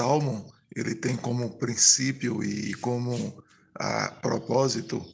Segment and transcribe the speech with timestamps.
[0.00, 5.04] salmo ele tem como princípio e como a propósito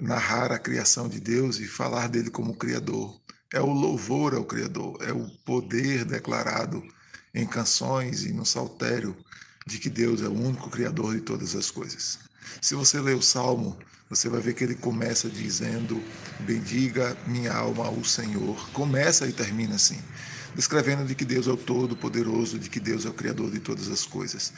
[0.00, 3.20] narrar a criação de Deus e falar dele como criador.
[3.52, 6.82] É o louvor ao criador, é o poder declarado
[7.34, 9.14] em canções e no saltério
[9.66, 12.18] de que Deus é o único criador de todas as coisas.
[12.62, 13.78] Se você ler o salmo,
[14.08, 16.02] você vai ver que ele começa dizendo:
[16.40, 18.70] Bendiga minha alma ao Senhor.
[18.70, 20.00] Começa e termina assim
[20.54, 23.88] descrevendo de que Deus é o Todo-Poderoso, de que Deus é o Criador de todas
[23.88, 24.52] as coisas.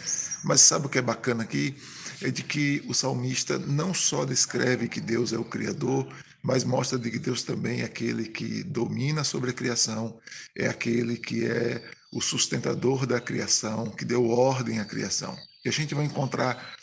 [0.44, 1.74] Mas sabe o que é bacana aqui?
[2.20, 6.06] É de que o salmista não só descreve que Deus é o Criador,
[6.42, 10.18] mas mostra de que Deus também é aquele que domina sobre a criação,
[10.56, 15.36] é aquele que é o sustentador da criação, que deu ordem à criação.
[15.64, 16.74] E a gente vai encontrar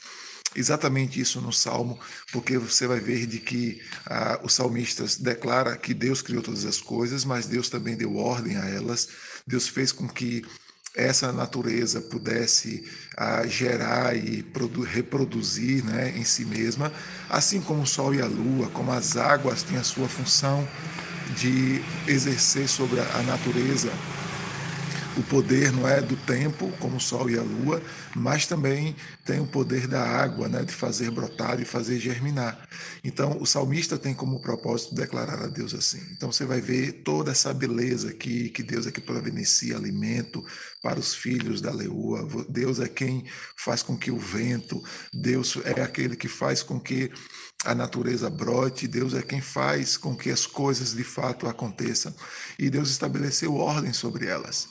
[0.55, 1.99] exatamente isso no Salmo,
[2.31, 6.81] porque você vai ver de que ah, os salmistas declara que Deus criou todas as
[6.81, 9.09] coisas, mas Deus também deu ordem a elas.
[9.45, 10.43] Deus fez com que
[10.95, 12.83] essa natureza pudesse
[13.15, 14.45] ah, gerar e
[14.87, 16.91] reproduzir né, em si mesma,
[17.29, 20.67] assim como o sol e a lua, como as águas têm a sua função
[21.37, 23.91] de exercer sobre a natureza
[25.19, 27.81] o poder não é do tempo, como o sol e a lua,
[28.15, 28.95] mas também
[29.25, 32.57] tem o poder da água, né, de fazer brotar e fazer germinar.
[33.03, 36.01] Então, o salmista tem como propósito declarar a Deus assim.
[36.11, 40.43] Então, você vai ver toda essa beleza aqui, que Deus é que providencia alimento
[40.81, 42.25] para os filhos da leoa.
[42.47, 43.25] Deus é quem
[43.57, 44.81] faz com que o vento,
[45.13, 47.11] Deus é aquele que faz com que
[47.65, 52.15] a natureza brote, Deus é quem faz com que as coisas de fato aconteçam.
[52.57, 54.69] E Deus estabeleceu ordem sobre elas.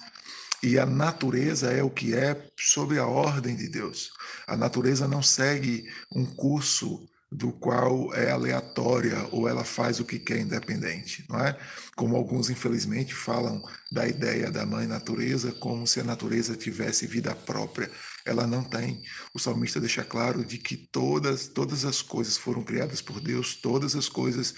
[0.63, 4.11] E a natureza é o que é sob a ordem de Deus.
[4.47, 10.19] A natureza não segue um curso do qual é aleatória ou ela faz o que
[10.19, 11.59] quer independente, não é?
[11.95, 17.35] Como alguns infelizmente falam da ideia da mãe natureza como se a natureza tivesse vida
[17.35, 17.91] própria.
[18.25, 19.03] Ela não tem.
[19.35, 23.95] O salmista deixa claro de que todas todas as coisas foram criadas por Deus, todas
[23.95, 24.55] as coisas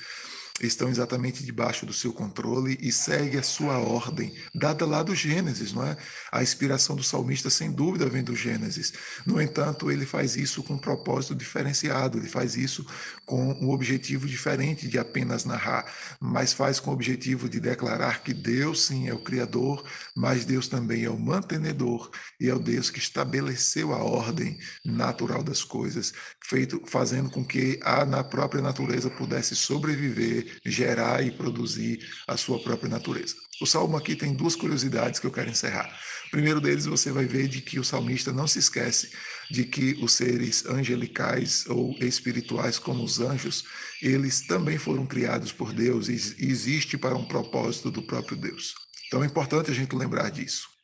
[0.66, 5.72] estão exatamente debaixo do seu controle e segue a sua ordem, dada lá do Gênesis,
[5.72, 5.96] não é?
[6.30, 8.92] A inspiração do salmista, sem dúvida, vem do Gênesis.
[9.24, 12.86] No entanto, ele faz isso com um propósito diferenciado, ele faz isso
[13.24, 15.86] com um objetivo diferente de apenas narrar,
[16.20, 19.84] mas faz com o objetivo de declarar que Deus, sim, é o Criador,
[20.16, 25.42] mas Deus também é o mantenedor e é o Deus que estabeleceu a ordem natural
[25.42, 26.12] das coisas,
[26.44, 32.58] feito, fazendo com que a na própria natureza pudesse sobreviver gerar e produzir a sua
[32.58, 33.34] própria natureza.
[33.60, 35.94] O salmo aqui tem duas curiosidades que eu quero encerrar.
[36.28, 39.10] O primeiro deles, você vai ver de que o salmista não se esquece
[39.50, 43.64] de que os seres angelicais ou espirituais, como os anjos,
[44.00, 48.74] eles também foram criados por Deus e existe para um propósito do próprio Deus.
[49.08, 50.79] Então é importante a gente lembrar disso.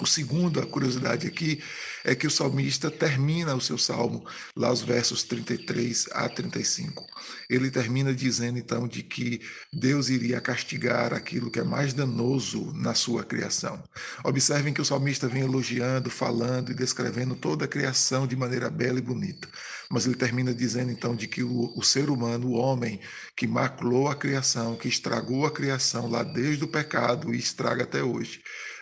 [0.00, 1.62] O segundo, a curiosidade aqui,
[2.04, 4.24] é que o salmista termina o seu salmo,
[4.56, 7.06] lá os versos 33 a 35.
[7.48, 9.40] Ele termina dizendo então de que
[9.72, 13.82] Deus iria castigar aquilo que é mais danoso na sua criação.
[14.24, 18.98] Observem que o salmista vem elogiando, falando e descrevendo toda a criação de maneira bela
[18.98, 19.48] e bonita.
[19.90, 23.00] Mas ele termina dizendo então de que o, o ser humano, o homem,
[23.36, 28.02] que maculou a criação, que estragou a criação lá desde o pecado e estraga até
[28.02, 28.40] hoje,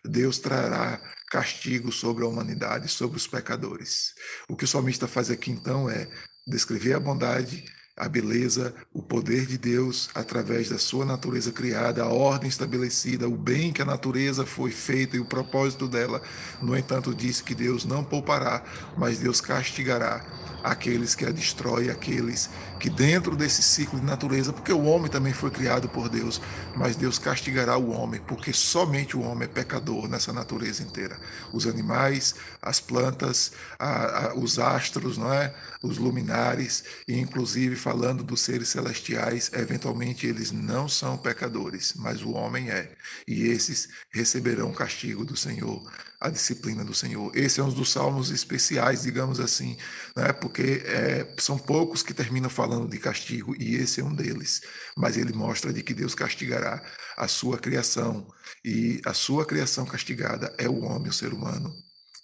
[0.09, 4.15] Deus trará castigo sobre a humanidade, sobre os pecadores.
[4.49, 6.09] O que o salmista faz aqui então é
[6.47, 7.65] descrever a bondade,
[7.99, 13.37] a beleza, o poder de Deus através da sua natureza criada, a ordem estabelecida, o
[13.37, 16.23] bem que a natureza foi feita e o propósito dela.
[16.63, 18.65] No entanto, diz que Deus não poupará,
[18.97, 20.25] mas Deus castigará
[20.63, 25.33] aqueles que a destrói, aqueles que dentro desse ciclo de natureza, porque o homem também
[25.33, 26.41] foi criado por Deus,
[26.77, 31.19] mas Deus castigará o homem, porque somente o homem é pecador nessa natureza inteira.
[31.53, 35.53] Os animais, as plantas, a, a, os astros, não é?
[35.83, 42.33] os luminares, e inclusive falando dos seres celestiais, eventualmente eles não são pecadores, mas o
[42.33, 42.93] homem é.
[43.27, 45.83] E esses receberão o castigo do Senhor
[46.21, 47.31] a disciplina do Senhor.
[47.37, 49.77] Esse é um dos salmos especiais, digamos assim,
[50.17, 50.33] né?
[50.33, 54.63] porque é, são poucos que terminam falando de castigo e esse é um deles.
[54.97, 56.83] Mas ele mostra de que Deus castigará
[57.17, 58.27] a sua criação
[58.65, 61.73] e a sua criação castigada é o homem, o ser humano,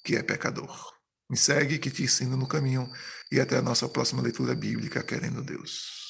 [0.05, 0.93] que é pecador.
[1.31, 2.91] Me segue que te ensino no caminho
[3.31, 6.04] e até a nossa próxima leitura bíblica, querendo Deus.